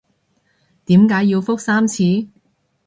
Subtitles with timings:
[0.85, 2.27] 點解要覆三次？